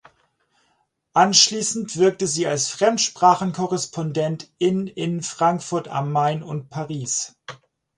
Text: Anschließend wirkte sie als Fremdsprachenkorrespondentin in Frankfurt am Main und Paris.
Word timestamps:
Anschließend 1.13 1.95
wirkte 1.99 2.25
sie 2.25 2.47
als 2.47 2.69
Fremdsprachenkorrespondentin 2.69 4.87
in 4.87 5.21
Frankfurt 5.21 5.89
am 5.89 6.11
Main 6.11 6.41
und 6.41 6.71
Paris. 6.71 7.35